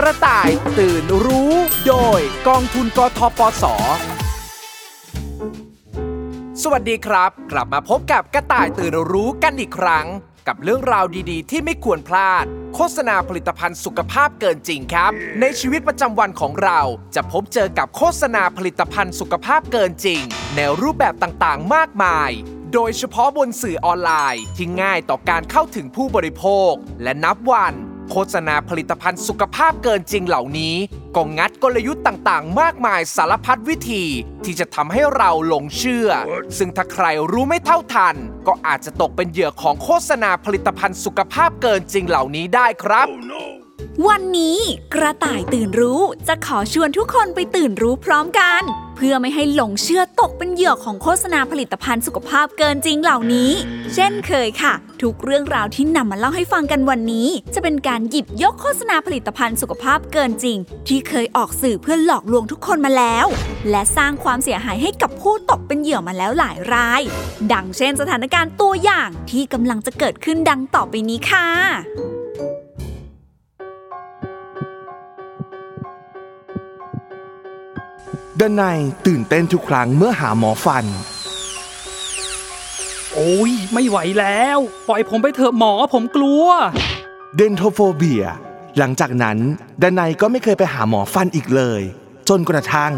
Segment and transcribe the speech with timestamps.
[0.00, 1.52] กระต่ายตื่นรู้
[1.88, 3.64] โดยกองทุนกทปส
[6.62, 10.06] สวัสดีครับ กลับมาพบกับกระต่ายตื่นรู้กันอีกครั้ง
[10.48, 16.80] กับเรื่องราวดีๆ ที่ไม่ควรพลาด โฆษณาผลิตภัณฑ์สุขภาพเกินจริงครับ ในชีวิตประจำวันของเรา
[17.14, 20.22] จะพบเจอกับโฆษณาผลิตภัณฑ์สุขภาพเกินจริง
[20.56, 22.30] ในรูปแบบต่างๆ มากมาย
[22.74, 26.72] โดยเฉพาะบนสื่อออนไลน์ที่ง่ายต่อการเข้าถึงผู้บริโภค
[27.02, 27.74] และนับวัน
[28.10, 30.74] โฆษณาผลิตภัณฑ์สุขภาพเกินจริงเหล่านี้
[31.16, 34.04] ก็งัดกลยุทธ์ต่างๆ มากมายสารพัดวิธี
[34.44, 36.08] ที่จะทำให้เราหลงเชื่อ
[36.58, 38.16] ซึ่งถ้าใครรู้ไม่เท่าทัน
[38.46, 43.06] ก็อาจจะตกเป็นเหยื่อของโฆษณาผลิตภัณฑ์สุขภาพเกินจริงเหล่านี้ได้ครับ
[44.08, 44.58] วันนี้
[44.94, 48.64] กระต่ายตื่นรู้จะขอชวนทุกคนไปตื่นรู้พร้อมกัน
[48.96, 53.50] เพื่อไม่ให้หลงเชื่อตกเป็นเหยื่อของโฆษณาผลิตภัณฑ์สุขภาพเกินจริงเหล่านี้
[53.94, 63.26] เช่นเคยค่ะ ทุกเรื่องราวที่นำมาเล่าให้ฟังกันวันนี้ จะเป็นการหยิบยกโฆษณาผลิตภัณฑ์สุขภาพเกินจริง ที่เคยออกสื่อเพื่อหลอกลวงทุกคนมาแล้ว
[63.70, 67.02] และสร้างความเสียหายให้กับผู้ตกเป็นเหยื่อมาแล้วหลายราย
[67.52, 71.46] ดังเช่นสถานการณ์ตัวอย่างที่กำลังจะเกิดขึ้นดังต่อไปนี้ค่ะ
[78.40, 78.64] ด้านใน
[79.06, 80.84] ตื่นเต้นทุกครั้งเมื่อหาหมอฟัน
[83.14, 86.46] โอ้ยไม่ไหวแล้ว ปล่อยผมไปเถอะหมอผมกลัว
[87.36, 88.24] เดนโทโฟเบีย
[88.78, 89.38] หลังจากนั้น
[89.82, 91.82] ดานายก็ไม่เคยไปหาหมอฟันอีกเลย
[92.28, 92.94] จนกระทั่ง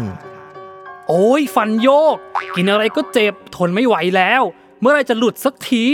[1.07, 2.17] โอ้ยฟันโยก
[2.55, 4.41] กินอะไรก็เจ็บทนไม่ไหวแล้ว
[4.81, 5.85] เมื่อไรจะหลุดสักที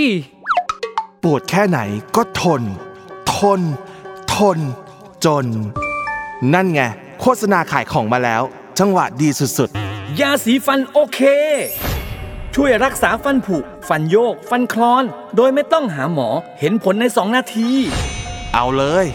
[1.24, 1.80] ปวดแค่ไหน
[2.16, 2.62] ก็ทน
[3.36, 3.62] ทน
[4.36, 4.60] ทน
[5.26, 5.46] จน
[6.54, 6.82] นั่นไง
[7.22, 8.44] โฆษณาขายของมาแล้ว
[8.80, 9.70] จังหวะดีสุด
[10.20, 11.20] ยาสีฟันโอเค
[12.56, 15.04] ช่วยรักษาฟันผุ ฟันโยก ฟันคลอน
[15.36, 19.06] โดยไม่ต้องหาหมอเห็นผลใน 2 นาทีๆเอาเลย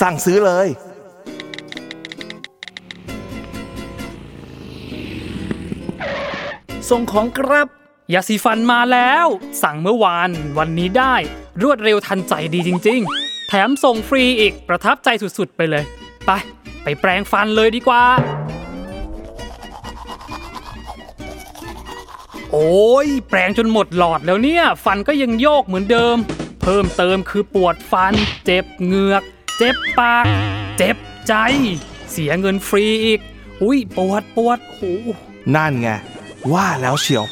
[0.00, 0.68] สั่งซื้อเลย
[6.90, 7.66] ส่งของครับ
[8.12, 9.26] ยาสีฟันมาแล้ว
[9.62, 11.14] สั่งเมื่อวาน วันนี้ได้
[11.62, 15.84] รวดเร็วทันใจดีจริง ๆ แถมส่งฟรีอีกประทับใจสุดๆ ไปเลย
[16.26, 16.30] ไป
[16.82, 18.04] ไปแปรงฟันเลยดีกว่า
[22.52, 26.16] โอ้ยแปรงจนหมดหลอดแล้วเนี่ย ฟันก็ยังโยกเหมือนเดิม
[26.62, 28.12] เพิ่มเติมคือปวดฟัน
[28.44, 29.22] เจ็บเหงือก
[29.58, 30.24] เจ็บปาก
[30.76, 30.96] เจ็บ
[31.28, 31.34] ใจ
[32.10, 33.20] เสียเงินฟรีอีก
[33.62, 34.96] อุ้ยปวดปวดโอ้
[35.54, 35.88] นั่นไง
[36.52, 37.26] ว่าแล้วเชียว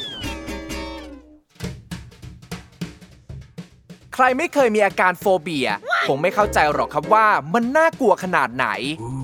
[4.15, 5.69] ใครไม่เคยมีอาการโฟเบีย
[6.07, 8.67] คงไม่เข้าใจหรอกครับว่ามันน่ากลัวขนาดไหน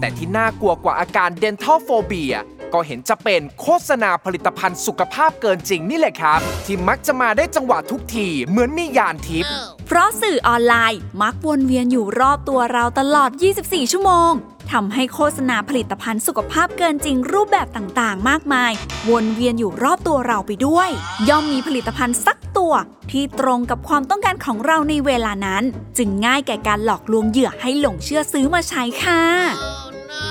[0.00, 2.36] แต่ที่น่ากลัวกว่าอาการ dental phobia
[2.74, 9.52] ก็เห็นจะเป็นโฆษณาผลิตภัณฑ์สุขภาพเกินจริงนี่แหละครับ ที่มักจะมาได้จังหวะทุกทีเหมือนมียานทิพย์
[9.86, 13.30] เพราะสื่อออนไลน์มักวนเวียนอยู่รอบตัวเราตลอด
[13.62, 14.32] 24 ชั่วโมง
[14.72, 18.72] ทำให้โฆษณาผลิตภัณฑ์สุขภาพเกินจริงรูปแบบต่างๆ มากมาย
[19.10, 20.88] วนเวียนอยู่รอบตัวเราไปด้วย
[21.28, 22.72] ย่อมมีผลิตภัณฑ์สักตัว
[23.10, 25.62] ที่ตรงกับความต้องการของเราในเวลานั้น
[25.98, 29.22] จึงง่ายแก่การหลอกลวงเหยื่อให้หลงเชื่อซื้อมาใช้ค่ะ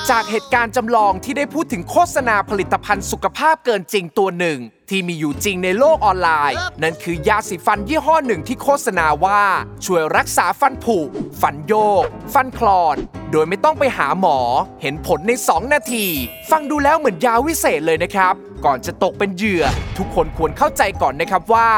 [0.10, 4.60] จากเหตุการณ์จำลองที่ได้พูดถึงโฆษณาผลิตภัณฑ์สุขภาพเกินจริงตัวหนึ่ง
[4.90, 9.44] ที่มีอยู่จริงในโลกออนไลน์ นั่นคือยาสีฟันยี่ห้อหนึ่งที่โฆษณาว่า
[9.86, 10.98] ช่วยรักษาฟันผุ
[11.42, 11.74] ฟันโย
[12.04, 12.96] ก ฟันคลอน
[13.32, 14.40] โดยไม่ต้องไปหาหมอ
[14.82, 16.06] เห็นผลใน 2 นาที
[16.52, 18.34] ฟังดูแล้วเหมือนยาวิเศษเลยนะครับ
[18.66, 19.64] ก่อนจะตกเป็นเหยื่อ
[19.98, 21.70] ทุกคนควรเข้าใจก่อนนะครับว่า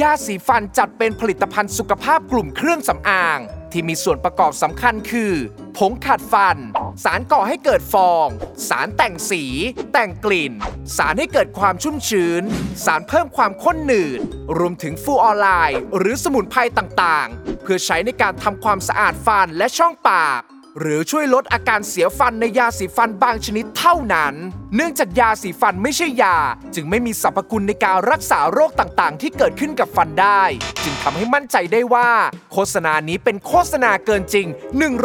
[0.00, 3.40] ยาสีฟันจัดเป็นผลิตภัณฑ์สุขภาพกลุ่มเครื่องสำอาง
[3.72, 5.32] ที่มีส่วนประกอบสำคัญคือ
[5.78, 6.56] ผงขัดฟัน
[7.04, 8.28] สารก่อให้เกิดฟอง
[8.68, 9.44] สารแต่งสี
[9.92, 10.52] แต่งกลิ่น
[10.96, 12.42] สารให้เกิดความชุ่มชื้น
[12.84, 14.20] สารเพิ่มความข้นหนืด
[14.58, 20.42] รวมถึงฟูออไลน์ หรือสมุนไพรต่างๆ เพื่อใช้ในการทำความสะอาดฟันและช่องปาก
[20.80, 24.34] หรือช่วยลดอาการเสียฟันในยาสีฟันบางชนิดเท่านั้น
[24.74, 26.36] เนื่องจากยาสีฟันไม่ใช่ยา
[26.74, 30.42] จึงไม่มีสรรพคุณในการรักษาโรคต่างๆ ที่เกิดขึ้นกับฟันได้
[30.84, 32.10] จึงทำให้มั่นใจได้ว่า
[32.52, 34.46] โฆษณานี้เป็นโฆษณาเกินจริง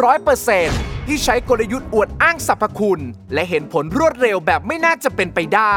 [0.06, 3.00] 100% ที่ใช้กลยุทธ์อวดอ้างสรรพคุณ
[3.34, 5.76] และเห็นผลรวดเร็วแบบไม่น่าจะเป็นไปได้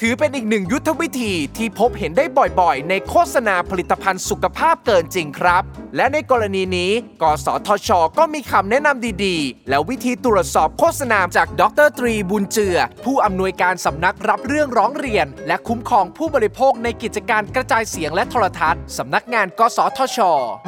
[0.00, 2.24] ถือเป็นอีกหนึ่งยุทธวิธีที่พบเห็นได้
[2.60, 5.62] บ่อยๆ ในโฆษณาผลิตภัณฑ์สุขภาพเกินจริงครับ
[5.96, 6.92] และในกรณีนี้
[7.22, 20.18] กสทช ก็มีคำแนะนำดีๆ และวิธีตรวจสอบโฆษณาจากดรตรีบุญเจือ ผู้อำนวยการสำนักรับเรื่องร้องเรียน และคุ้มครองผู้บริโภคในกิจการกระจายเสียงและโทรทัศน์สำนักงาน กสทช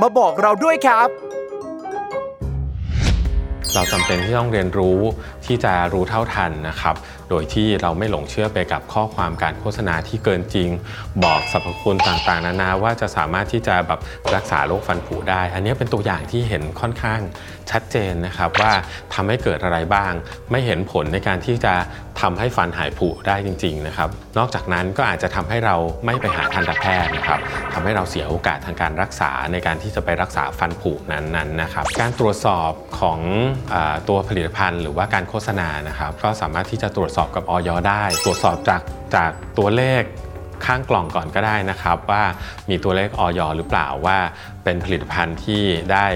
[0.00, 1.10] มาบอกเราด้วยครับ
[3.74, 4.98] เราจำเป็นที่ต้องเรียนรู้
[5.46, 6.96] ที่จะรู้เท่าทันนะครับ
[7.30, 10.70] โดยที่เราไม่หลงเชื่อไปกับข้อความการโฆษณาที่เกินจริง
[11.24, 14.00] บอกสรรพคุณต่างๆ นานาว่าจะสามารถที่จะแบบ
[14.34, 17.20] รักษาโรคฟันผุได้ อันนี้เป็นตัวอย่างที่เห็นค่อนข้าง
[17.70, 18.72] ชัดเจนนะครับว่า
[19.14, 20.12] ทำให้เกิดอะไรบ้าง
[20.50, 21.74] ไม่เห็นผลในการที่จะ
[22.20, 24.08] ทำให้ฟันหายผุได้จริง ๆ นะครับ
[24.38, 27.40] นอกจากนั้นก็อาจจะทำให้เราไม่ไปหาทันตแพทย์นะครับ
[27.74, 33.20] ทำให้เราเสียโอกาสทางการรักษาในการที่จะไปรักษาฟันผุนั้นๆนะครับ การตรวจสอบของ
[33.74, 33.76] อ
[34.08, 38.82] ตัวผลิตภัณฑ์ หรือว่าการฆษณานะครับ ก็สามารถที่จะตรวจสอบกับออยได้ ตรวจสอบจาก
[39.14, 40.02] จากตัวเลข
[40.66, 42.22] ข้างกล่องก่อนก็ได้นะครับ ว่า
[42.70, 44.18] มีตัวเลขออยหรือเปล่าว่า
[44.64, 46.06] เป็นผลิตภัณฑ์ที่ได้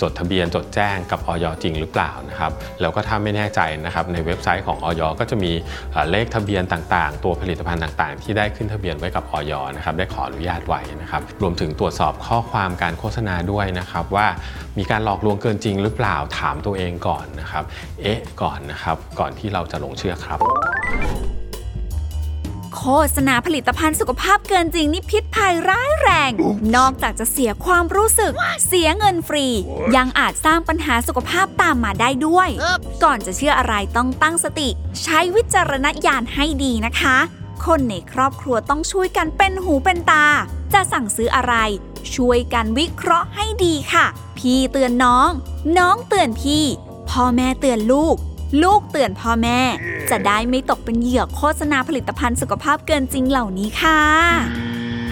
[0.00, 5.52] จดทะเบียนจดแจ้งกับออยจริงหรือเปล่านะครับแล้วก็ถ้าไม่แน่ใจนะครับในเว็บไซต์ของออยก็จะมี
[6.10, 14.26] เลขทะเบียนต่างๆ ตัวผลิตภัณฑ์ต่างๆ ที่ได้ขึ้นทะเบียนไว้กับออยนะครับได้ขออนุญาตไว้นะครับรวมถึงตรวจสอบข้อความการโฆษณาด้วยนะครับว่า
[14.78, 17.64] มีการหลอกลวงเกินจริงหรือเปล่าถามตัวเองก่อนนะครับ
[18.02, 20.38] เอ๊ะก่อนนะครับก่อนที่เราจะหลงเชื่อครับ
[22.78, 26.30] โฆษณาผลิตภัณฑ์สุขภาพเกินจริงนี่พิษภัยร้ายแรง
[26.76, 28.32] นอกจากจะเสียความรู้สึก
[28.66, 29.46] เสียเงินฟรี
[29.96, 32.48] ยังอาจสร้างปัญหาสุขภาพตามมาได้ด้วย
[33.04, 34.68] ก่อนจะเชื่ออะไรต้องตั้งสติ
[35.02, 37.16] ใช้วิจารณญาณให้ดีนะคะ
[37.66, 40.26] คนในครอบครัวต้องช่วยกันเป็นหูเป็นตา
[40.72, 41.54] จะสั่งซื้ออะไร
[42.14, 44.06] ช่วยกันวิเคราะห์ให้ดีค่ะ
[44.38, 45.30] พี่เตือนน้อง
[45.78, 46.64] น้องเตือนพี่
[47.10, 48.16] พ่อแม่เตือนลูก
[48.62, 49.60] ลูกเตือนพ่อแม่
[50.10, 54.00] จะได้ไม่ตกเป็นเหยื่อโฆษณาผลิตภัณฑ์สุขภาพเกินจริงเหล่านี้ค่ะ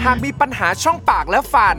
[0.03, 1.77] หากมีปัญหาช่องปากและฟัน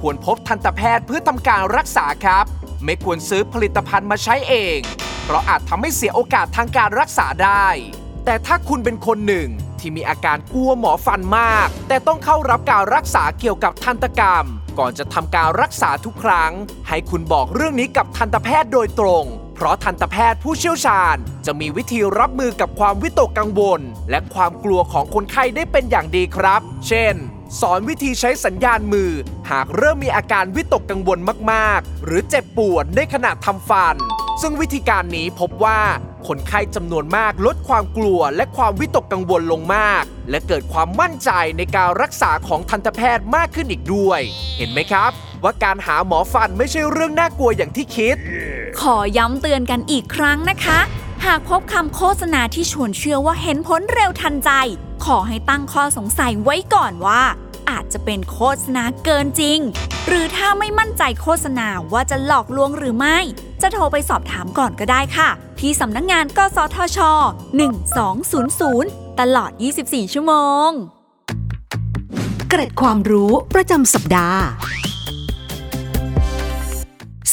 [0.00, 2.44] ควรพบทันตแพทย์เพื่อทำการรักษาครับ
[2.84, 4.78] ไม่ควรซื้อผลิตภัณฑ์มาใช้เอง
[5.24, 7.66] เพราะอาจทำให้เสียโอกาสทางการรักษาได้
[8.24, 9.48] แต่ถ้าคุณเป็นคนหนึ่ง
[9.80, 14.44] ที่มีอาการกลัวหมอฟันมาก แต่ต้องเข้ารับการรักษาเกี่ยวกับทันตกรรม
[14.78, 16.52] ก่อนจะทำการรักษาทุกครั้ง
[16.88, 19.26] ให้คุณบอกเรื่องนี้กับทันตแพทย์โดยตรง
[19.60, 21.16] เพราะทันตแพทย์ผู้เชี่ยวชาญ
[21.46, 27.14] จะมีวิธีรับมือกับความวิตกกังวล และความกลัวของคนไข้ได้เป็นอย่างดีครับ เช่น
[27.60, 29.10] สอนวิธีใช้สัญญาณมือ
[29.50, 31.18] หากเริ่มมีอาการวิตกกังวล
[31.52, 33.96] มากๆ หรือเจ็บปวดในขณะทำฟัน
[34.42, 35.80] ซึ่งวิธีการนี้พบว่า
[36.26, 44.20] คนไข้จำนวนมากลดความกลัวและความวิตกกังวลลงมาก และเกิดความมั่นใจในการรักษาของทันตแพทย์มากขึ้นอีกด้วย
[44.56, 45.12] เห็นไหมครับ
[45.42, 48.16] ว่าการหาหมอฟันไม่ใช่เรื่องน่ากลัวอย่างที่คิด
[48.80, 50.78] ขอย้ำเตือนกันอีกครั้งนะคะ
[51.26, 54.50] หากพบคำโฆษณาที่ชวนเชื่อว่าเห็นผลเร็วทันใจ
[55.04, 57.22] ขอให้ตั้งข้อสงสัยไว้ก่อนว่า
[57.70, 59.58] อาจจะเป็นโฆษณาเกินจริง
[60.08, 63.18] หรือถ้าไม่มั่นใจโฆษณาว่าจะหลอกลวงหรือไม่
[63.62, 65.28] จะโทรไปสอบถามก่อนก็ได้ค่ะ
[65.60, 66.98] ที่สำนักงงานกสทช
[68.34, 69.50] 1200 ตลอด
[69.82, 70.34] 24 ชั่วโม
[70.68, 70.70] ง
[72.48, 74.42] เกร็ดความรู้ประจำสัปดาห์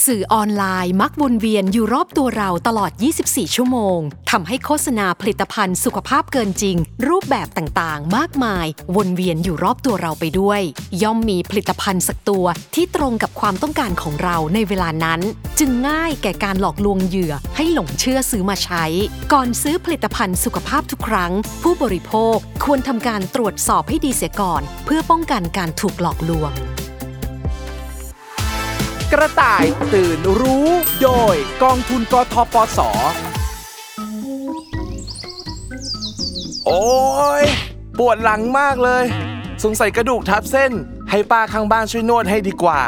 [0.05, 2.91] สื่อออนไลน์มักวนเวียนอยู่รอบตัวเราตลอด
[3.23, 3.99] 24 ชั่วโมง
[4.31, 8.65] ทำให้โฆษณาผลิตภัณฑ์สุขภาพเกินจริง รูปแบบต่างๆ มากมาย
[8.95, 10.61] วนเวียนอยู่รอบตัวเราไปด้วย
[11.03, 15.21] ย่อมมีผลิตภัณฑ์สักตัวที่ตรงกับความต้องการของเราในเวลานั้น
[15.59, 18.85] จึงง่ายแก่การหลอกลวงเหยื่อให้หลงเชื่อซื้อมาใช้
[19.33, 21.31] ก่อนซื้อผลิตภัณฑ์สุขภาพทุกครั้ง
[21.63, 22.35] ผู้บริโภค
[22.65, 26.53] ควรทำการตรวจสอบให้ดีเสียก่อน เพื่อป้องกันการถูกหลอกลวง
[29.13, 29.63] กระต่าย
[29.93, 30.67] ตื่นรู้
[31.01, 32.79] โดยกองทุนกทปส
[36.65, 36.85] โอ้
[37.41, 37.43] ย
[37.99, 39.03] ปวดหลังมากเลย
[39.63, 40.71] สงสัยกระดูกทับเส้น
[41.09, 42.79] ให้ป้าข้างบ้านช่วยนวดให้ดีกว่า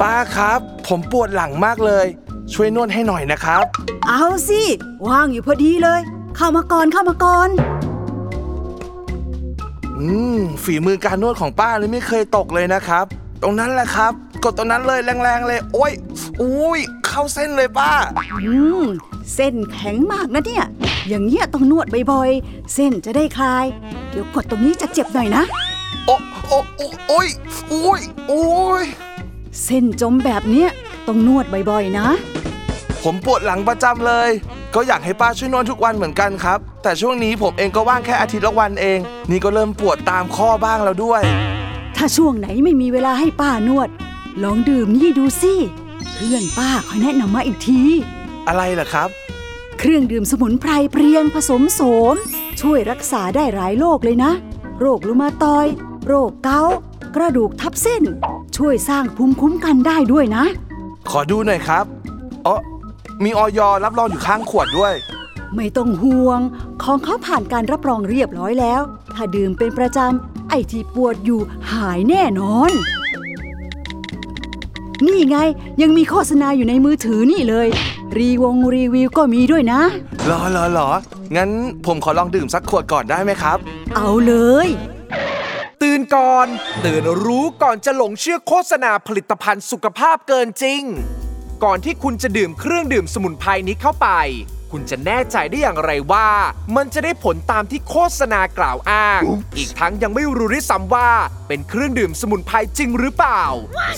[0.00, 2.06] ป้าครับ ผมปวดหลังมากเลย
[2.52, 3.64] ช่วยนวดให้หน่อยนะครับ
[4.06, 4.62] เอาสิ
[5.06, 6.00] ว่างอยู่พอดีเลย
[6.36, 7.48] เข้ามาก่อนเข้ามาก่อน
[9.98, 13.06] อืมฝีมือการนวดของป้าเลยไม่เคยตกเลยนะครับ
[13.42, 14.12] ตรงนั้นแหละครับ
[14.44, 15.92] กดตรงนั้นเลยแรงๆเลย โอ้ย
[16.42, 17.90] อุ้ยเข้าเส้นเลยป้า
[18.44, 18.84] อืม
[19.34, 20.64] เส้นแข็งมากนะเนี่ย
[21.08, 23.64] อย่างเงี้ยต้องนวดบ่อยๆ เส้นจะได้คลาย
[24.10, 25.42] เดี๋ยวกดตรงนี้จะเจ็บหน่อยนะ
[26.06, 26.14] โอ้
[26.48, 27.28] โอ้โอ้โอ้ย
[27.72, 28.84] อุ้ยอุ้ย
[29.64, 30.70] เส้นจมแบบเนี้ย
[31.06, 32.08] ต้องนวดบ่อยๆนะ
[33.02, 34.30] ผมปวดหลังประจำเลย
[34.74, 38.98] ก็อยากให้ป้าช่วยนวดทุกวันเหมือนกันครับ แต่ช่วงนี้ผมเองก็ว่างแค่อาทิตย์ละวันเอง
[39.30, 41.22] นี่ก็เริ่มปวดตามข้อบ้างแล้วด้วย
[42.02, 43.88] ถ้าช่วงไหนไม่มีเวลาให้ป้านวด
[44.42, 45.54] ลองดื่มนี่ดูสิ
[46.14, 47.80] เพื่อนป้าคอยแนะนำมาอีกที
[48.48, 49.08] อะไรเหรอครับ
[49.78, 51.80] เครื่องดื่มสมุนไพรเพรียงผสมโส
[52.14, 52.16] ม
[52.60, 54.32] ช่วยรักษาได้หลายโรคเลยนะ
[54.80, 55.74] โรครุมาตอยด์
[56.06, 56.76] โรคเกาต์
[57.16, 58.02] กระดูกทับเส้น
[58.56, 60.44] ช่วยสร้างภูมิคุ้มกันได้ด้วยนะ
[61.10, 61.84] ขอดูหน่อยครับ
[62.46, 62.56] อ๋อ
[63.24, 64.94] มีออยรับรองอยู่ข้างขวดด้วย
[65.56, 66.40] ไม่ต้องห่วง
[66.82, 68.80] ของเขาผ่านการรับรองเรียบร้อยแล้ว
[69.14, 71.40] ถ้าดื่มเป็นประจำ ไอ้ที่ปวดอยู่
[71.72, 72.72] หายแน่นอน
[75.06, 75.36] นี่ไง
[75.82, 77.68] ยังมีโฆษณาอยู่ในมือถือนี่เลย
[78.18, 79.80] รีวงรีวิวก็มีด้วยนะ
[80.24, 80.88] เหรอเหรอเหรอ
[81.36, 81.50] งั้น
[81.86, 83.58] ผมขอลองดื่มสักขวดก่อนได้ไหมครับ
[83.96, 84.34] เอาเล
[84.66, 84.68] ย
[85.82, 86.46] ตื่นก่อน
[86.84, 90.82] ตื่นรู้ก่อนจะหลงเชื่อโฆษณาผลิตภัณฑ์สุขภาพเกินจริง
[91.64, 94.08] ก่อนที่คุณจะดื่มเครื่องดื่มสมุนไพรนี้เข้าไป
[94.72, 96.28] คุณจะแน่ใจได้อย่างไรว่า
[96.76, 99.20] มันจะได้ผลตามที่โฆษณากล่าวอ้าง
[99.58, 101.10] อีกทั้งยังไม่รู้ด้วยซ้ำว่า
[101.48, 103.42] เป็นเครื่องดื่มสมุนไพรจริงหรือเปล่า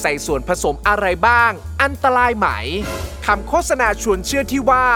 [0.01, 1.51] ใส่ส่วนผสมอะไรบ้าง
[1.83, 2.47] อันตรายไหม
[3.27, 4.87] คำโฆษณาชวนเชื่อที่ว่า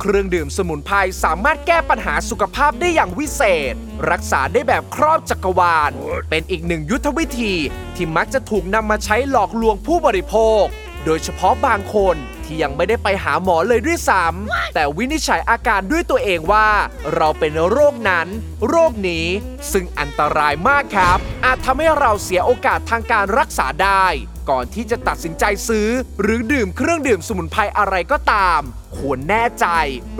[0.00, 3.74] เครื่องดื่มสมุนไพรสามารถแก้ปัญหาสุขภาพได้อย่างวิเศษ
[4.10, 5.90] รักษาได้แบบครอบจักรวาล
[6.30, 7.54] เป็นอีกหนึ่งยุทธวิธี
[7.96, 10.64] ที่มักจะถูกนำมาใช้หลอกลวงผู้บริโภค
[11.04, 12.16] โดยเฉพาะบางคน
[12.46, 16.68] ที่ยังไม่ได้ไปหาหมอเลยด้วยซ้ำแต่วินิจฉัยอาการด้วยตัวเองว่า
[17.14, 18.28] เราเป็นโรคนั้น
[18.68, 19.26] โรคนี้
[19.72, 24.06] ซึ่งอันตรายมากครับ อาจทำให้เราเสียโอกาสทางการรักษาได้
[24.50, 25.88] ก่อนที่จะตัดสินใจซื้อ
[26.20, 28.60] หรือดื่มเครื่องดื่มสมุนไพรอะไรก็ตาม
[28.96, 29.66] ควรแน่ใจ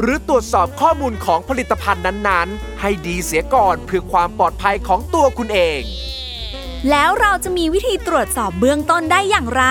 [0.01, 5.83] หรือตรวจสอบข้อมูลของผลิตภัณฑ์นั้นๆ ให้ดีเสียก่อนเพื่อความปลอดภัยของตัวคุณเอง
[6.91, 9.65] แล้วเราจะมีวิธีตรวจสอบเบื้องต้นได้อย่างไร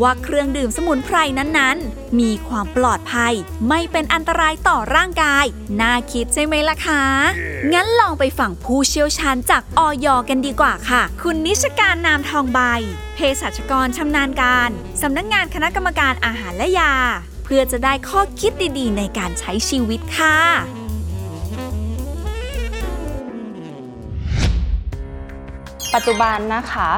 [0.00, 3.34] ว่าเครื่องดื่มสมุนไพรนั้นๆ มีความปลอดภัย
[3.68, 5.44] ไม่เป็นอันตรายต่อร่างกาย
[5.80, 7.02] น่าคิดใช่ไหมล่ะคะ
[7.72, 12.60] งั้นลองไปฟังผู้เชี่ยวชาญจากออยกันดีกว่าค่ะ คุณนิชการนามทองใบ
[13.14, 14.70] เภสัชกรชำนาญการ
[15.02, 16.94] สำนักงงานคณะกรรมการอาหารและยา
[17.44, 20.38] เพื่อจะได้ข้อคิดดีๆ ในการใช้ชีวิตค่ะ
[25.94, 26.90] ปัจจุบันนะคะ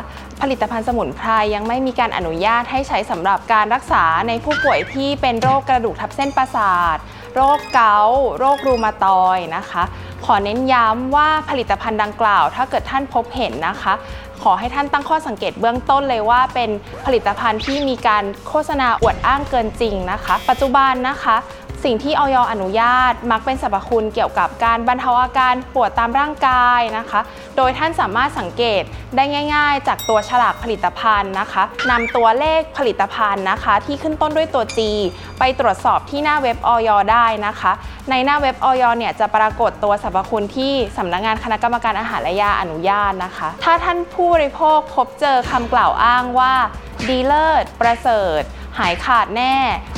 [0.43, 6.97] ผลิตภัณฑ์สมุนไพรยังไม่มีการอนุญาตให้ใช้สำหรับการรักษาในผู้ป่วยที่เป็นโรคกระดูกทับเส้นประสาท
[7.35, 9.83] โรคเกาต์โรครูมาตอยนะคะ
[10.25, 13.95] ขอเน้นย้ำว่าผลิตภัณฑ์ดังกล่าว ถ้าเกิดท่านพบเห็นนะคะ
[14.43, 16.71] ขอให้ท่านตั้งข้อสังเกตเบื้องต้นเลยว่า เป็น
[17.07, 21.37] ผลิตภัณฑ์ที่มีการโฆษณาอวดอ้างเกินจริงนะคะ ปัจจุบันนะคะ
[21.85, 27.21] สิ่งที่ออยอนุญาตมักเป็นสรรพคุณเกี่ยวกับการบรรเทาอาการปวดตามร่างกายนะคะ
[27.57, 28.83] โดยท่านสามารถสังเกต
[29.17, 29.25] ได้
[29.55, 34.79] ง่าย ๆ จากตัวฉลากผลิตภัณฑ์นะคะนำตัวเลขผลิตภัณฑ์นะคะ ที่ขึ้นต้นด้วยตัว G
[35.39, 37.73] ไปตรวจสอบที่หน้าเว็บออยได้นะคะ
[38.11, 46.55] ในหน้าเว็บออยเนี่ยจะปรากฏตัวสรรพคุณที่สำนักงานคณะกรรมการอาหารและยาอนุญาตนะคะ ถ้าท่านผู้บริโภคพบเจอคำกล่าวอ้างว่า
[47.09, 48.43] ดีเลิศประเสริฐ
[48.79, 49.55] หายขาดแน่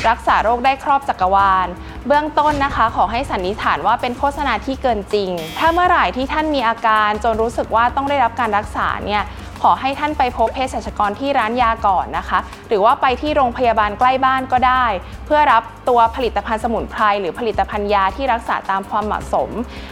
[0.09, 1.69] รักษาโรคได้ครอบจักรวาล
[2.07, 9.25] เบื้องต้นนะคะ ขอให้สันนิษฐานว่าเป็นโฆษณาที่เกินจริง ถ้าเมื่อไหร่ที่ท่านมีอาการจนรู้สึกว่าต้องได้รับการรักษาเนี่ย
[9.63, 14.85] ขอให้ท่านไปพบเภสัชกรที่ร้านยาก่อนนะคะ หรือว่าไปที่โรงพยาบาลใกล้บ้านก็ได้
[15.27, 19.51] เพื่อรับตัวผลิตภัณฑ์สมุนไพรหรือผลิตภัณฑ์ยาที่รักษาตามความเหมาะสม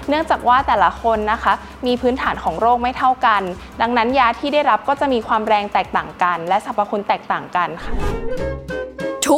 [0.09, 1.53] เนื่องจากว่าแต่ละคนนะคะ
[1.87, 3.43] มีพื้นฐานของโรคไม่เท่ากัน
[3.81, 7.95] ดังนั้นยาที่ได้รับก็จะมีความแรงแตกต่างกัน และสรรพคุณแตกต่างกันค่ะ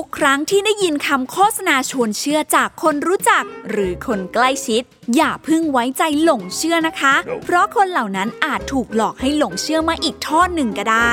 [0.00, 4.83] ทุกครั้งที่ได้ยินคำโฆษณาชวนเชื่อจากคนรู้จัก หรือคนใกล้ชิด
[5.17, 11.12] อย่าเพึ่งไว้ใจหลงเชื่อนะคะ เพราะคนเหล่านั้นอาจถูกหลอกให้หลงเชื่อมาอีกทอดหนึ่งก็ได้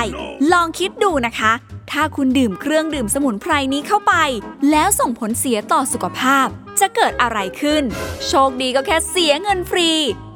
[0.51, 1.51] ลองคิดดูนะคะ
[1.91, 4.13] ถ้าคุณดื่มเครื่องดื่มสมุนไพรนี้เข้าไป
[4.71, 6.47] แล้วส่งผลเสียต่อสุขภาพ
[6.79, 7.83] จะเกิดอะไรขึ้น
[8.27, 9.91] โชคดีก็แค่เสียเงินฟรี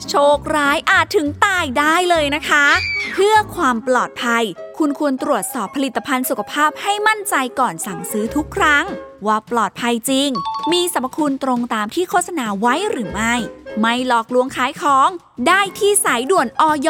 [0.09, 2.65] โชคร้ายอาจถึงตายได้เลยนะคะ
[3.13, 4.43] เพื่อความปลอดภัย
[4.77, 8.85] คุณควรตรวจสอบผลิตภัณฑ์สุขภาพให้มั่นใจก่อนสั่งซื้อทุกครั้ง
[9.25, 10.29] ว่าปลอดภัยจริง
[10.71, 13.33] มีสรรพคุณตรงตามที่โฆษณาไว้หรือไม่
[13.79, 15.09] ไม่หลอกลวงขายของ
[15.47, 16.89] ได้ที่สายด่วนอย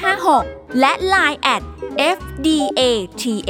[0.00, 1.62] 1556 และ Line แอด
[2.16, 3.46] FDATHAI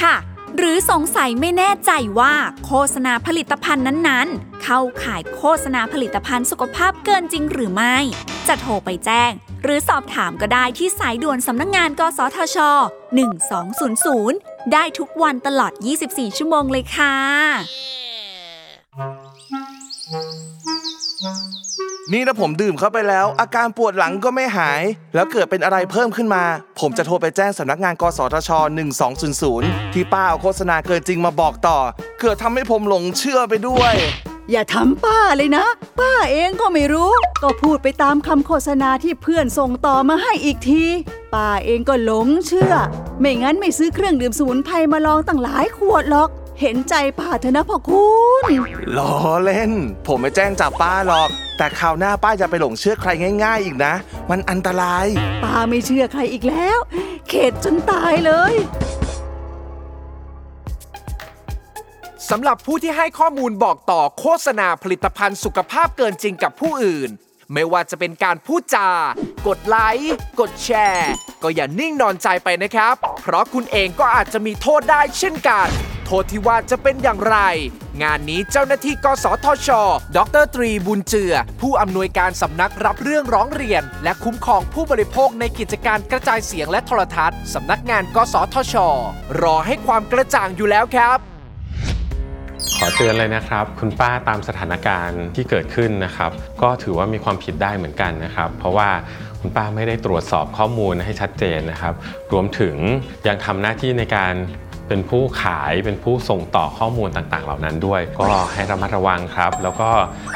[0.00, 0.14] ค่ะ
[0.58, 2.34] หรือสงสัยไม่แน่ใจว่า
[2.66, 7.96] โฆษณาผลิตภัณฑ์นั้นๆ เข้าขายโฆษณาผลิตภัณฑ์สุขภาพเกินจริงหรือไม่
[8.48, 9.32] จะโทรไปแจ้ง
[9.62, 12.58] หรือสอบถามก็ได้ที่สายด่วนสำนักงงาน กสทช
[13.84, 15.72] 1200 ได้ทุกวันตลอด
[16.06, 17.14] 24 ชั่วโมงเลยค่ะ
[22.12, 24.82] นี่ถ้าผมดื่มเข้าไปแล้ว อาการปวดหลังก็ไม่หาย
[25.14, 26.44] แล้วเกิดเป็นอะไรเพิ่มขึ้นมา
[26.80, 28.50] ผมจะโทรไปแจ้งสำนักงานกสทช
[29.22, 31.78] 1200 ที่ป้าเอาโฆษณาเกินจริงมาบอกต่อ
[32.20, 33.94] เกิดทำให้ผมหลงเชื่อไปด้วย
[34.50, 35.66] อย่าทำป้าเลยนะ
[36.00, 37.10] ป้าเองก็ไม่รู้
[37.42, 40.84] ก็พูดไปตามคำโฆษณาที่เพื่อนส่งต่อมาให้อีกที
[41.34, 42.72] ป้าเองก็หลงเชื่อ
[43.20, 46.28] ไม่งั้นไม่ซื้อเครื่องดื่มสมุนไพรมาลองตั้งหลายขวดหรอก
[46.60, 48.06] เห็นใจป้าเถอะนะพ่อคุ
[48.40, 48.42] ณ
[48.98, 49.72] ล้อเล่น
[50.06, 53.10] ผมไม่แจ้งจับป้าหรอก แต่คราวหน้าป้าจะไปหลงเชื่อใคร
[53.44, 53.94] ง่าย ๆ อีกนะ
[54.30, 55.06] มันอันตราย
[55.44, 56.78] ป้าไม่เชื่อใครอีกแล้ว
[57.28, 58.54] เข็ดจนตายเลย
[62.30, 67.10] สำหรับผู้ที่ให้ข้อมูลบอกต่อโฆษณาผลิตภัณฑ์สุขภาพเกินจริงกับผู้อื่น
[67.52, 68.88] ไม่ว่าจะเป็นการพูดจา
[69.46, 71.10] กดไลค์ กดแชร์
[71.42, 77.36] ก็อย่านิ่งนอนใจไปนะครับ เพราะคุณเองก็อาจจะมีโทษได้เช่นกันโท ษที่ว่าจะเป็นอย่างไร
[78.02, 79.68] งานนี้เจ้าหน้าที่กสทช
[80.16, 88.74] ดรตรีบุญเจือ ผู้อำนวยการสำนักรับเรื่องร้องเรียน และคุ้มครองผู้บริโภคในกิจการกระจายเสียงและโทรทัศน์สำนักงานกสทช
[89.42, 91.18] รอให้ความกระจ่างอยู่แล้วครับ
[92.78, 96.30] ขอเตือนเลยนะครับ คุณป้าตามสถานการณ์ที่เกิดขึ้นนะครับ
[96.62, 98.88] ก็ถือว่ามีความผิดได้เหมือนกันนะครับ เพราะว่า
[99.40, 101.94] คุณป้าไม่ได้ตรวจสอบข้อมูลให้ชัดเจนนะครับ
[102.32, 102.74] รวมถึง
[103.26, 104.34] ยังทำหน้าที่ในการ
[104.88, 109.88] เป็นผู้ขายเป็นผู้ส่งต่อข้อมูลต่างๆ เหล่านั้นด้วย ก็ให้ระมัดระวังครับ แล้วก็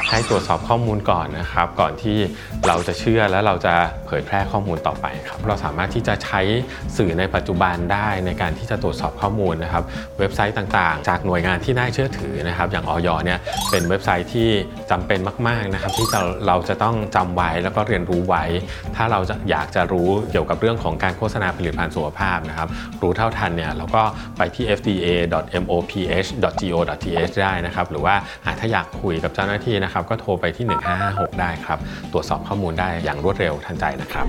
[0.09, 2.17] ให้ตรวจสอบข้อมูลก่อนนะครับ ก่อนที่
[2.67, 3.73] เราจะเชื่อและเราจะ
[4.05, 6.41] เผยแพร่ข้อมูลต่อไปครับเราสามารถที่จะใช้
[6.97, 9.83] สื่อในปัจจุบันได้ในการที่จะตรวจสอบข้อมูลนะครับ
[10.19, 13.39] เว็บไซต์ต่างๆ จากหน่วยงานที่น่าเชื่อถือนะครับ อย่างออยเนี่ย
[13.71, 14.49] เป็นเว็บไซต์ที่
[14.91, 18.43] จำเป็นมากๆนะครับ ที่จะเราจะต้องจำไว้แล้วก็เรียนรู้ไว้
[18.95, 22.67] ถ้าเราจะอยากจะรู้เกี่ยวกับเรื่องของการโฆษณาผลิตภัณฑ์สุขภาพนะครับ
[23.01, 24.03] รู้เท่าทันเนี่ยเราก็
[24.39, 26.29] ไปที่ fda.moph.go.th
[27.43, 28.15] ได้นะครับ หรือว่า
[28.59, 30.65] ถ้าอยากคุยกับเจ้าหน้าที่นะครับ ก็โทรไปที่
[31.03, 31.79] 1556 ได้ครับ
[32.11, 34.27] ตรวจสอบข้อมูลได้อย่างรวดเร็วทันใจนะครับ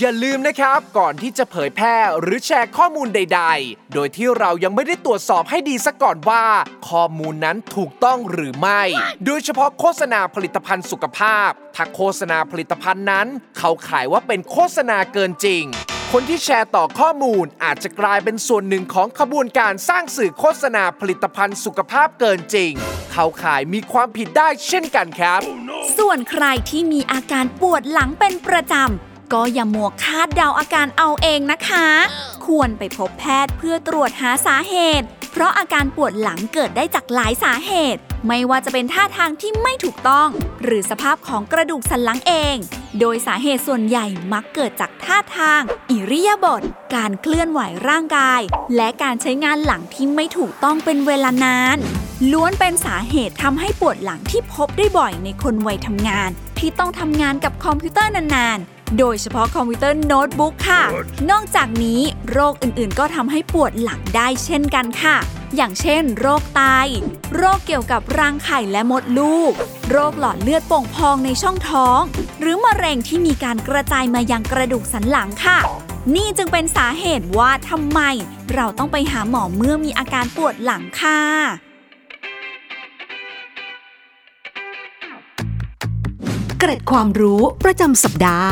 [0.00, 6.44] อย่าลืมนะครับ ก่อนที่จะเผยแพร่หรือแชร์ข้อมูลใด ๆ โดยที่เรายังไม่ได้ตรวจสอบให้ดีซะก่อนว่า
[6.88, 8.82] ข้อมูลนั้นถูกต้องหรือไม่
[9.24, 13.26] โดยเฉพาะโฆษณาผลิตภัณฑ์สุขภาพ ถ้าโฆษณาผลิตภัณฑ์นั้น
[13.58, 15.64] เขาขายว่าเป็นโฆษณาเกินจริง
[16.14, 22.72] คนที่แชร์ต่อข้อมูลอาจจะกลายเป็นส่วนหนึ่งของขบวนการสร้างสื่อโฆษณาผลิตภัณฑ์สุขภาพเกินจริง
[23.12, 25.40] เขาขายมีความผิดได้เช่นกันครับ
[25.98, 31.86] ส่วนใครที่มีอาการปวดหลังเป็นประจำ ก็อย่ามัวคาดเดาอาการเอาเองนะคะ
[32.46, 35.06] ควรไปพบแพทย์เพื่อตรวจหาสาเหตุ
[35.40, 40.28] ราะอาการปวดหลังเกิดได้จากหลายสาเหตุ ไม่ว่าจะเป็นท่าทางที่ไม่ถูกต้อง
[40.64, 42.56] หรือสภาพของกระดูกสันหลังเอง
[43.00, 46.62] โดยสาเหตุส่วนใหญ่มักเกิดจากท่าทาง อิริยาบถ
[46.94, 48.40] การเคลื่อนไหวร่างกาย
[48.76, 51.78] และการใช้งานหลังที่ไม่ถูกต้องเป็นเวลานาน
[52.32, 60.82] ล้วนเป็นสาเหตุทำให้ปวดหลังที่พบได้บ่อยในคนวัยทำงาน ที่ต้องทำงานกับคอมพิวเตอร์นานๆ โดยเฉพาะคอมพิวเตอร์โน้ตบุ๊กค่ะ
[61.30, 62.00] นอกจากนี้
[62.32, 65.16] โรคอื่นๆ ก็ทำให้ปวดหลังได้เช่นกันค่ะ
[65.56, 66.62] อย่างเช่น โรคไต
[67.36, 69.52] โรคเกี่ยวกับรังไข่และมดลูก
[69.90, 72.00] โรคหลอดเลือดโป่งพองในช่องท้อง
[72.40, 75.58] หรือมะเร็งที่มีการกระจายมายังกระดูกสันหลังค่ะ
[76.14, 78.00] นี่จึงเป็นสาเหตุว่าทำไม
[78.54, 81.67] เราต้องไปหาหมอเมื่อมีอาการปวดหลังค่ะ
[86.60, 88.50] เกร็ดความรู้ประจำสัปดาห์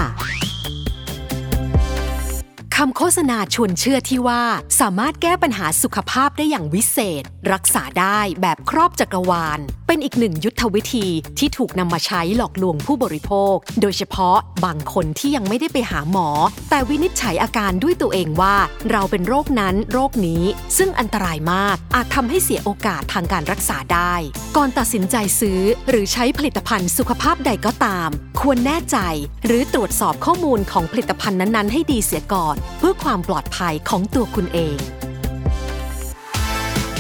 [2.80, 4.42] คำโฆษณาชวนเชื่อที่ว่า
[4.80, 11.06] สามารถแก้ปัญหาสุขภาพได้อย่างวิเศษ รักษาได้แบบครอบจักรวาล เป็นอีกหนึ่งยุทธวิธี
[11.38, 16.28] ที่ถูกนำมาใช้หลอกลวงผู้บริโภค โดยเฉพาะบางคนที่ยังไม่ได้ไปหาหมอ
[16.70, 18.56] แต่วินิจฉัยอาการด้วยตัวเองว่า
[18.90, 20.42] เราเป็นโรคนั้นโรคนี้
[20.78, 24.14] ซึ่งอันตรายมากอาจทำให้เสียโอกาสทางการรักษาได้
[24.56, 28.08] ก่อนตัดสินใจซื้อ หรือใช้ผลิตภัณฑ์สุขภาพใดก็ตาม
[28.40, 28.98] ควรแน่ใจ
[29.46, 34.79] หรือตรวจสอบข้อมูลของผลิตภัณฑ์นั้นๆ ให้ดีเสียก่อนเพื่อความปลอดภัยของตัวคุณเอง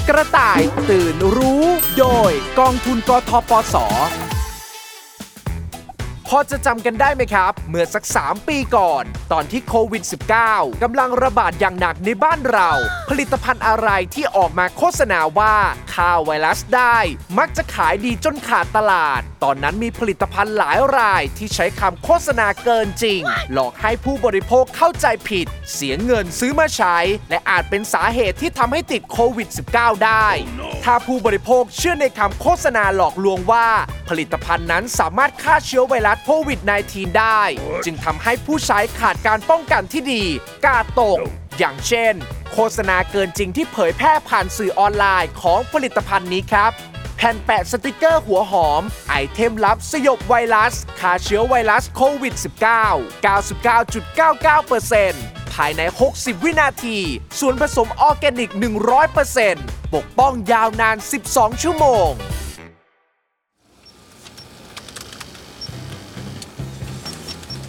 [0.08, 1.64] กระต่ายตื่นรู้
[1.98, 3.76] โดยกองทุนกทปส
[6.30, 10.04] พอจะจำกันได้ไหมครับ เมื่อสัก 3 ปีก่อน ตอนที่โควิด
[10.42, 12.70] -19 กำลังระบาดอย่างหนักในบ้านเรา
[13.08, 15.56] ผลิตภัณฑ์อะไรที่ออกมาโฆษณาว่า
[15.94, 16.98] ฆ่าไวรัสได้
[17.38, 23.20] มักจะขายดีจนขาดตลาด ตอนนั้นมีผลิตภัณฑ์หลายรายที่ใช้คำโฆษณาเกินจริง
[23.52, 26.98] หลอกให้ผู้บริโภคเข้าใจผิด เสียเงินซื้อมาใช้
[27.30, 30.28] และอาจเป็นสาเหตุที่ทำให้ติดโควิด -19 ได้
[30.90, 33.68] ถ้าผู้บริโภคเชื่อในคำโฆษณาหลอกลวงว่า
[34.08, 37.42] ผลิตภัณฑ์นั้นสามารถฆ่าเชื้อไวรัสโควิด -19 ได้
[37.84, 40.24] จึงทำให้ผู้ใช้ขาดการป้องกันที่ดี
[40.64, 41.18] กาตก
[41.58, 42.14] อย่างเช่น
[42.52, 46.72] โฆษณาเกินจริงที่เผยแพร่ผ่านสื่อออนไลน์ของผลิตภัณฑ์นี้ครับ
[47.16, 52.44] แผ่นแปะสติกเกอร์หัวหอม ไอเทมลับสยบไวรัสฆ่าเชื้อไวรัสโควิด -19
[53.24, 55.82] 99.99% ภายใน
[56.14, 56.96] 60 วินาที
[57.40, 58.50] ส่วนผสมออร์แกนิก
[59.22, 60.96] 100%ปกป้องยาวนาน
[61.28, 62.08] 12 ชั่วโมง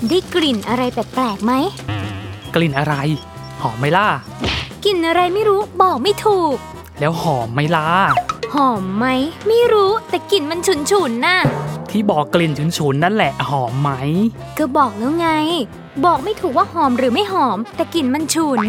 [0.07, 1.53] ได้กลิ่นอะไรแปลกๆไหม
[2.55, 2.95] กลิ่นอะไร
[3.61, 4.07] หอมไหมล่ะ
[4.85, 6.55] กลิ่นอะไรไม่รู้บอกไม่ถูก
[6.99, 7.89] แล้วหอมไหมล่ะ
[8.53, 9.05] หอมไหม
[9.47, 10.59] ไม่รู้แต่กลิ่นมัน
[10.91, 11.37] ฉุนๆน่ะ
[11.89, 13.91] ที่บอกกลิ่นฉุนๆนั่นแหละหอมไหม
[14.57, 15.29] ก็บอกแล้วไง
[16.05, 18.59] บอกไม่ถูกว่าหอมหรือไม่หอม แต่กลิ่นมันฉุน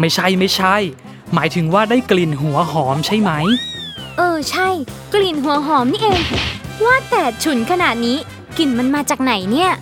[0.00, 0.76] ไม่ใช่ไม่ใช่
[1.34, 3.32] หมายถึงว่าได้กลิ่นหัวหอมใช่ไหม
[4.18, 4.68] เออใช่
[5.14, 6.22] กลิ่นหัวหอมนี่เอง
[6.84, 8.18] ว่าแต่ฉุนขนาดนี้
[8.58, 9.72] กลิ่นมันมาจากไหนเนี่ย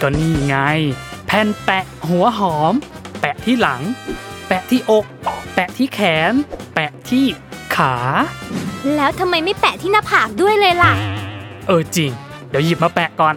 [0.00, 0.56] ก็นี่ไง
[1.26, 2.72] แผ่นแปะหัวหอม
[3.20, 3.82] แปะที่หลัง
[4.46, 5.04] แปะที่อก
[5.54, 6.32] แปะที่แขน
[6.74, 7.26] แปะที่
[7.74, 7.94] ขา
[8.96, 10.92] แล้วทำไมไม่แปะที่หน้าผากด้วยเลยล่ะ
[11.66, 12.10] เออจริง
[12.48, 13.34] เดี๋ยวหยิบมาแปะก่อน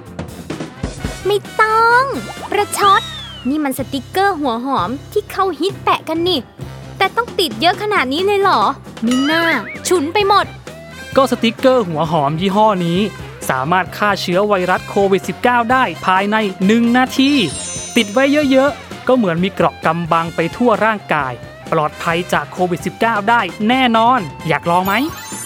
[1.26, 2.04] ไม่ต้อง
[2.52, 3.02] ประชด
[3.50, 6.40] นี่มันสติกเกอร์หัวหอมที่เขาฮิตแปะกันนี่
[6.98, 8.62] แต่ต้องติดเยอะขนาดนี้เลยเหรอ
[9.06, 9.44] มิน่า
[9.88, 10.46] ฉุนไปหมด
[11.16, 13.00] ก็สติกเกอร์หัวหอมยี่ห้อนี้
[13.50, 16.36] สามารถฆ่าเชื้อไวรัสโควิด -19 ได้ภายใน
[16.68, 17.32] 1 นาที
[17.98, 21.34] ติดไว้เยอะๆ ก็เหมือนมีเกราะกำบังไปทั่วร่างกาย
[21.72, 24.94] ปลอดภัยจากโควิด -19 ได้แน่นอน อยากลองไหม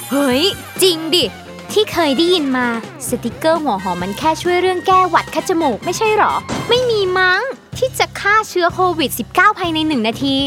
[0.10, 0.42] เฮ้ย
[0.82, 1.26] จริงดิ
[1.72, 2.68] ที่เคยได้ยินมา
[3.08, 6.34] สติกเกอร์หัวหอมมันแค่ช่วยเรื่องแก้หวัดคัดจมูกไม่ใช่หรอ
[6.70, 7.42] ไม่มีมั้ง
[7.78, 10.38] ที่จะฆ่าเชื้อโควิด -19 ภายในหนึ่งนาที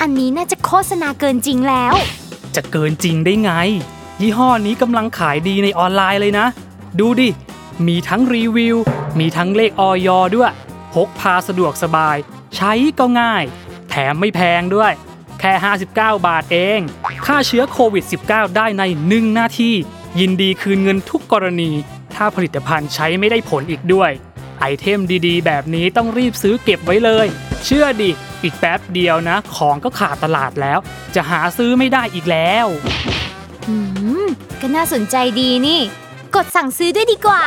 [0.00, 1.94] อันนี้น่าจะโฆษณาเกินจริงแล้ว
[2.56, 3.50] จะเกินจริงได้ไง
[4.20, 6.46] ยี่ห้อนี้กำลังขายดีในออนไลน์เลยนะ
[7.00, 7.28] ดูดิ
[7.86, 8.76] มีทั้งรีวิว
[9.18, 10.52] มีทั้งเลขออยด้วย
[10.94, 12.16] พกพาสะดวกสบาย
[12.56, 13.44] ใช้ก็ง่าย
[13.90, 14.92] แถมไม่แพงด้วย
[15.40, 15.52] แค่
[15.86, 16.80] 59 บาทเอง
[17.26, 19.70] ฆ่าเชื้อโควิด -19 ได้ใน 1 นาที
[20.20, 21.70] ยินดีคืนเงินทุกกรณี
[22.14, 24.10] ถ้าผลิตภัณฑ์ใช้ไม่ได้ผลอีกด้วย
[24.60, 27.26] ไอเทมดีๆ แบบนี้ต้องรีบซื้อเก็บไว้เลย
[27.64, 28.10] เชื่อดิ
[28.42, 30.78] อีกแป๊บเดียวนะ ของก็ขาดตลาดแล้ว
[31.14, 32.66] จะหาซื้อไม่ได้อีกแล้ว
[33.68, 33.74] อื
[34.24, 34.26] ม
[34.60, 35.80] ก็น่าสนใจดีนี่
[36.34, 37.42] กดสั่งซื้อด้วยดีกว่า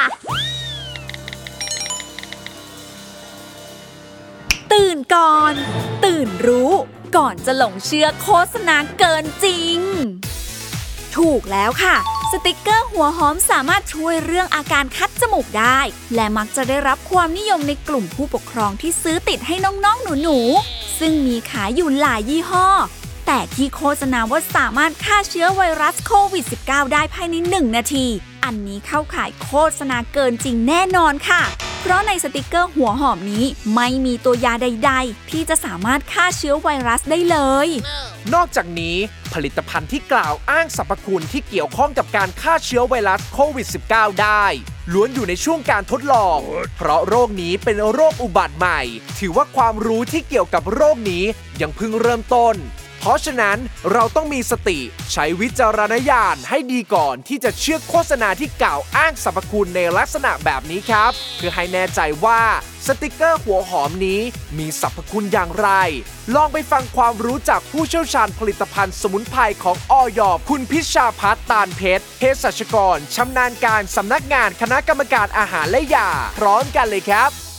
[4.73, 5.53] ตื่นก่อน
[6.05, 6.71] ตื่นรู้
[7.17, 9.77] ก่อนจะหลงเชื่อโฆษณาเกินจริง
[11.17, 11.95] ถูกแล้วค่ะ
[12.31, 15.79] สติกเกอร์หัวหอมสามารถช่วยเรื่องอาการคัดจมูกได้
[16.15, 22.67] และมักจะได้รับความนิยมในกลุ่มผู้ปกครองที่ซื้อติดให้น้องๆหนูๆ ซึ่งมีขายอยู่หลายยี่ห้อ
[23.25, 28.05] แต่ที่โฆษณาว่าสามารถฆ่าเชื้อไวรัสโควิด -19 ได้ภายใน 1 นาที
[28.43, 31.41] อันนี้เข้าข่ายโฆษณาเกินจริงแน่นอนค่ะ
[31.83, 37.67] เพราะในสติกเกอร์หัวหอมนี้ไม่มีตัวยาใด ๆ ที่จะสามารถฆ่าเชื้อไวรัสได้เลย
[38.33, 38.97] นอกจากนี้
[39.33, 44.45] ผลิตภัณฑ์ที่กล่าวอ้างสรรพคุณที่เกี่ยวข้องกับการฆ่าเชื้อไวรัสโควิด -19 ได้
[44.93, 46.39] ล้วนอยู่ในช่วงการทดลอง
[46.77, 48.81] เพราะโรคนี้เป็นโรคอุบัติใหม่
[49.19, 51.23] ถือว่าความรู้ที่เกี่ยวกับโรคนี้
[51.61, 52.55] ยังเพิ่งเริ่มต้น
[53.03, 53.57] เพราะฉะนั้น
[53.91, 54.79] เราต้องมีสติ
[55.11, 62.41] ใช้วิจารณญาณให้ดีก่อนที่จะเชื่อโฆษณาที่กล่าวอ้างสรรพคุณในลักษณะแบบนี้ครับ เพื่อให้แน่ใจว่า
[62.87, 64.21] สติกเกอร์หัวหอมนี้
[64.57, 65.69] มีสรรพคุณอย่างไร
[66.35, 77.50] ลองไปฟังความรู้จากผู้เชี่ยวชาญผลิตภัณฑ์สมุนไพรของออยคุณพิชาพัฒตาลเพชรเภสัชกรชำนาญการสำนักงานคณะกรรมการอาหารและยา พร้อมกันเลยครับ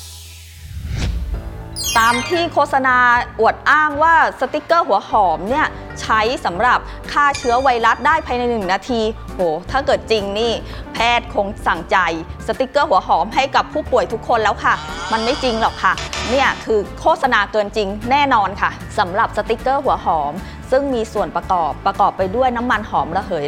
[1.98, 2.96] ตามที่โฆษณา
[3.40, 5.66] อวดอ้างว่าสติกเกอร์หัวหอมเนี่ย
[6.00, 6.78] ใช้สำหรับ
[7.12, 9.00] ฆ่าเชื้อไวรัสได้ภายในหนึ่งนาที
[9.34, 10.52] โห ถ้าเกิดจริงนี่
[10.92, 11.96] แพทย์คงสั่งใจ
[12.46, 14.74] สติกเกอร์หัวหอมให้กับผู้ป่วยทุกคนแล้วค่ะ
[15.12, 15.92] มันไม่จริงหรอกค่ะ
[16.30, 20.32] เนี่ยคือโฆษณาเกินจริงแน่นอนค่ะสำหรับสติกเกอร์หัวหอม
[20.72, 23.46] ซึ่งมีส่วนประกอบประกอบไปด้วยน้ำมันหอมระเหย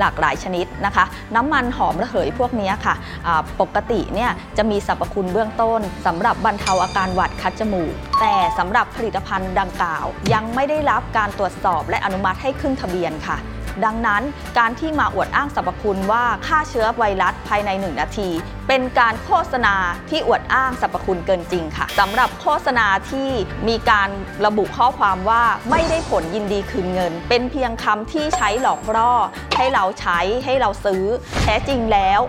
[0.00, 1.04] หลากหลายชนิดนะคะ
[1.36, 13.36] น้ำมันหอมระเหยพวกนี้ค่ะะปกติเนี่ยจะมีสรรพคุณเบื้องต้นสำหรับบรรเทาอาการหวัดคัดจมูก แต่สำหรับผลิตภัณฑ์ดังกล่าว ยังไม่ได้รับการตรวจสอบและอนุมัติให้ขึ้นทะเบียนค่ะ
[13.84, 14.22] ดังนั้น
[14.58, 18.28] การที่มาอวดอ้างสรรพคุณว่าฆ่าเชื้อไวรัสภายใน 1 นาที
[18.68, 19.74] เป็นการโฆษณา
[20.10, 23.30] ที่อวดอ้างสรรพคุณเกินจริงค่ะสำหรับโฆษณาที่
[23.68, 24.08] มีการ
[24.46, 29.12] ระบุข้อความว่าไม่ได้ผลยินดีคืนเงิน เป็นเพียงคำที่ใช้หลอกล่อ
[29.56, 31.04] ให้เราใช้ให้เราซื้อ
[31.42, 32.20] แท้จริงแล้ว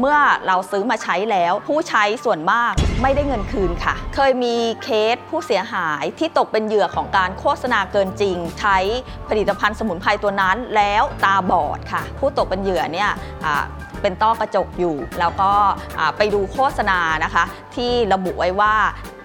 [0.00, 8.78] เมื่อเราซื้อมาใช้แล้ว ผู้ใช้ส่วนมากไม่ได้เงินคืนค่ะ เคยมีเคสผู้เสียหายที่ตกเป็นเหยื่อของการโฆษณาเกินจริง ใช้
[9.28, 13.10] ผลิตภัณฑ์สมุนไพรตัวนั้นแล้วตาบอดค่ะ ผู้ตกเป็นเหยื่อเนี่ย
[14.02, 15.52] เป็นต้อกระจกอยู่ แล้วก็
[16.16, 17.44] ไปดูโฆษณานะคะ
[17.76, 18.74] ที่ระบุไว้ว่า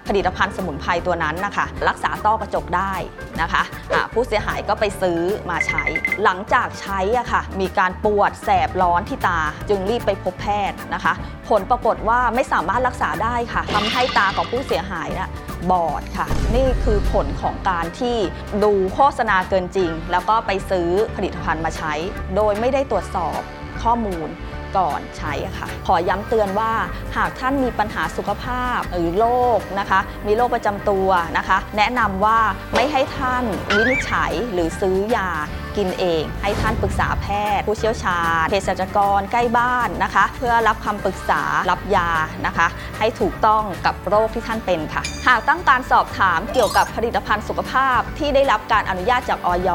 [0.08, 2.94] ผลิตภัณฑ์สมุนไพรตัวนั้นนะคะ รักษาต้อกระจกได้
[3.40, 5.84] นะคะะผู้เสียหายก็ไปซื้อมาใช้
[6.24, 11.12] หลังจากใช้อะค่ะ มีการปวดแสบร้อนที่ตา จึงรีบไปพบแพทย์นะคะ
[11.48, 15.30] ผลปรากฏว่าไม่สามารถรักษาได้ค่ะทำให้ตาของผู้เสียหายน่ะ
[15.70, 18.16] บอดค่ะ นี่คือผลของการที่
[18.64, 21.92] ดูโฆษณาเกินจริง แล้วก็ไปซื้อผลิตภัณฑ์มาใช้
[22.36, 23.40] โดยไม่ได้ตรวจสอบ
[23.82, 24.28] ข้อมูล
[24.76, 26.72] ก่อนใช้ค่ะ ขอย้ำเตือนว่า
[27.16, 29.26] หากท่านมีปัญหาสุขภาพหรือโร
[29.58, 32.38] คนะคะ มีโรคประจำตัวนะคะ แนะนำว่า
[32.74, 35.30] ไม่ให้ท่านวินิจฉัยหรือซื้อยา
[35.76, 37.26] กินเอง ให้ท่านปรึกษาแพ
[37.58, 42.10] ทย์ ผู้เชี่ยวชาญเภสัชกรใกล้บ้านนะคะ เพื่อรับคำปรึกษารับยา
[42.46, 42.66] นะคะ
[42.98, 49.68] ให้ถูกต้องกับโรคที่ท่านเป็นค่ะ หากต้องการสอบถามเกี่ยวกับผลิตภัณฑ์สุขภาพที่ได้รับการอนุญาตจากออย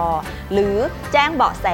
[0.53, 0.75] หรือ
[1.13, 1.67] แจ้งเบาะแส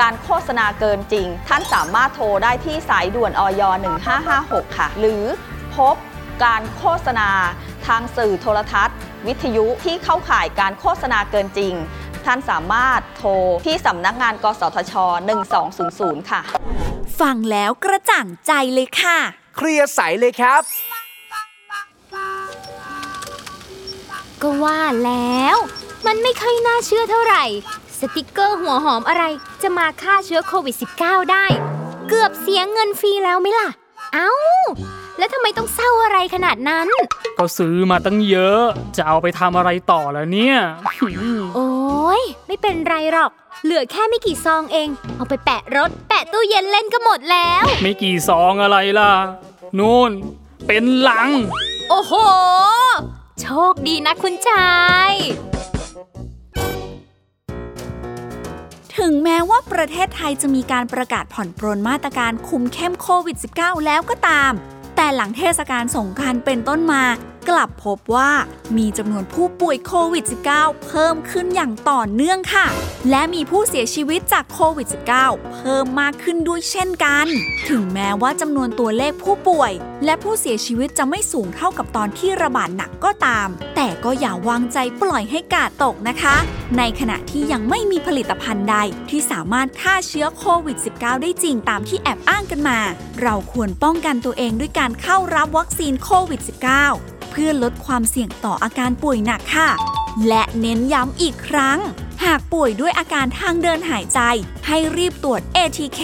[0.00, 3.62] การโฆษณาเกินจริง ท่านสามารถโทรได้ที่สายด่วนออย
[4.20, 5.24] 1556 ค่ะ หรือ
[5.76, 5.94] พบ
[6.44, 7.30] การโฆษณา
[7.86, 11.74] ทางสื่อโทรทัศน์ วิทยุที่เข้าข่ายการโฆษณาเกินจริง
[12.26, 13.30] ท่านสามารถโทร
[13.66, 14.94] ที่สำนักงาน กสทช
[15.62, 16.40] 1200 ค่ะ
[17.20, 19.18] ฟังแล้วกระจ่างใจเลยค่ะ
[19.56, 20.62] เคลียร์ใสเลยครับ
[24.42, 25.56] ก็ว่าแล้ว
[26.06, 27.44] มันไม่ค่อยน่าเชื่อเท่าไหร่
[27.98, 29.24] สติกเกอร์หัวหอมอะไร
[29.62, 31.46] จะมาฆ่าเชื้อโควิด -19 ได้
[32.08, 33.68] เกือบเสียเงินฟรีแล้วไหมล่ะ
[34.14, 34.30] เอ้า
[35.18, 36.88] แล้วทำไมต้องเศร้าอะไรขนาดนั้น
[37.38, 38.62] ก็ซื้อมาตั้งเยอะ
[38.96, 40.56] จะเอาไปทำอะไรต่อแล้วเนี่ย
[41.54, 41.70] โอ้
[42.20, 43.30] ยไม่เป็นไรหรอก
[43.64, 49.12] เหลือแค่ไม่กี่ซองเอง เอาไปแปะรถ แปะตู้เย็นเล่นก็หมดแล้ว ไม่กี่ซองอะไรล่ะ
[49.78, 50.10] นู่น
[50.66, 51.28] เป็นหลัง
[51.90, 52.12] โอ้โห
[53.40, 54.68] โชคดีนะคุณชา
[55.10, 55.12] ย
[59.04, 64.52] ถึงแม้ว่าประเทศไทยจะมีการประกาศผ่อนปรนมาตรการคุมเข้มโควิด -19 แล้วก็ตาม
[64.96, 67.02] แต่หลังเทศกาลสงกรานต์เป็นต้นมา
[67.48, 68.30] กลับพบว่า
[68.76, 70.24] มีจำนวนผู้ป่วยโควิด
[70.54, 72.66] -19 เพิ่มขึ้นอย่างต่อเนื่องค่ะ
[73.10, 74.88] และมีผู้เสียชีวิตจากโควิด
[75.20, 77.26] -19 เพิ่มมากขึ้นด้วยเช่นกัน
[77.68, 79.72] ถึงแม้ว่าจำนวนตัวเลขผู้ป่วย
[80.04, 86.36] และผู้เสียชีวิตจะไม่สูงเท่ากับตอนที่ระบาดหนักก็ตาม แต่ก็อย่าวางใจปล่อยให้กาดตกนะคะ
[86.78, 88.76] ในขณะที่ยังไม่มีผลิตภัณฑ์ใด
[89.10, 92.78] ที่สามารถฆ่าเชื้อโควิด -19 ได้จริงตามที่แอบอ้างกันมา
[93.22, 99.68] เราควรป้องกันตัวเองด้วยการเข้ารับวัคซีนโควิด -19 เพื่อลดความเสี่ยงต่ออาการป่วยหนักค่ะ
[100.28, 101.78] และเน้นย้ำอีกครั้ง
[102.24, 104.20] หากป่วยด้วยอาการทางเดินหายใจ
[104.66, 106.02] ให้รีบตรวจ ATK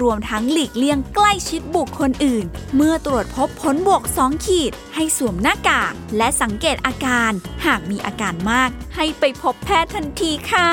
[0.00, 7.32] รวมทั้งหลีกเลี่ยงใกล้ชิดบุคคลอื่น เมื่อตรวจพบผลบวก 2 ขีด ให้สวมหน้ากากและสังเกตอาการ
[7.66, 10.70] หากมีอาการมาก ให้ไปพบแพทย์ทันทีค่ะ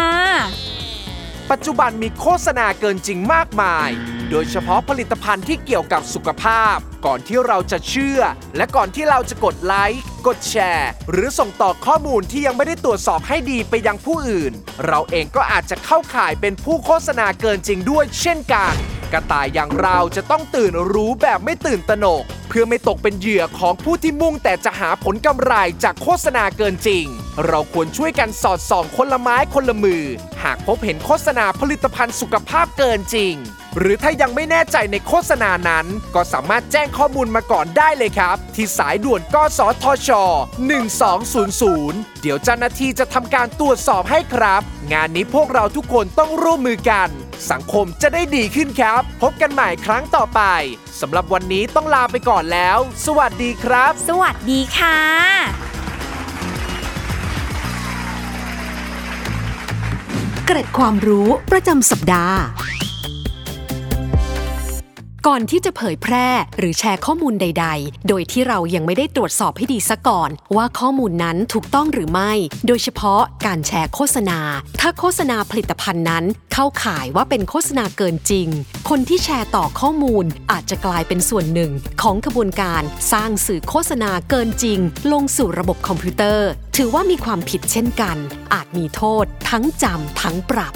[1.52, 3.90] ปัจจุบันมีโฆษณาเกินจริงมากมาย
[4.30, 8.20] โดยเฉพาะผลิตภัณฑ์ที่เกี่ยวกับสุขภาพ ก่อนที่เราจะเชื่อ
[8.58, 14.54] และก่อนที่เราจะกดไลค์ กดแชร์ หรือส่งต่อข้อมูลที่ยังไม่ได้ตรวจสอบให้ดีไปยังผู้อื่น
[14.86, 18.74] เราเองก็อาจจะเข้าข่ายเป็นผู้โฆษณาเกินจริงด้วยเช่นกัน
[19.14, 27.06] กระต่ายอย่างเราจะต้องตื่นรู้แบบไม่ตื่นตระหนก เพื่อไม่ตกเป็นเหยื่อของผู้ที่มุ่งแต่จะหาผลกำไรจากโฆษณาเกินจริง
[27.48, 30.04] เราควรช่วยกันสอดส่องคนละไม้คนละมือ
[30.44, 33.36] หากพบเห็นโฆษณาผลิตภัณฑ์สุขภาพเกินจริง
[33.78, 40.10] หรือถ้ายังไม่แน่ใจในโฆษณานั้น ก็สามารถแจ้งข้อมูลมาก่อนได้เลยครับ ที่สายด่วนกสทช
[41.42, 44.62] 1200 เดี๋ยวเจ้าหน้าที่จะทำการตรวจสอบให้ครับ
[44.94, 47.10] งานนี้พวกเราทุกคนต้องร่วมมือกัน
[47.52, 50.42] สังคมจะได้ดีขึ้นครับ พบกันใหม่ครั้งต่อไป
[51.02, 55.00] สำหรับวันนี้ต้องลาไปก่อนแล้ว สวัสดีครับ สวัสดีค่ะ
[60.46, 62.40] เกร็ดความรู้ประจำสัปดาห์
[65.28, 72.32] ก่อนที่จะเผยแพร่หรือแชร์ข้อมูลใด ๆ โดยที่เรายังไม่ได้ตรวจสอบให้ดีซะก่อน ว่าข้อมูลนั้นถูกต้องหรือไม่
[72.68, 74.40] โดยเฉพาะการแชร์โฆษณา
[74.80, 78.48] ถ้าโฆษณาผลิตภัณฑ์นั้น เข้าข่ายว่าเป็นโฆษณาเกินจริง
[78.90, 82.82] คนที่แชร์ต่อข้อมูลอาจจะกลายเป็นส่วนหนึ่ง ของขบวนการ
[83.12, 84.80] สร้างสื่อโฆษณาเกินจริง
[85.12, 88.18] ลงสู่ระบบคอมพิวเตอร์ ถือว่ามีความผิดเช่นกัน
[88.54, 90.76] อาจมีโทษทั้งจำทั้งปรับ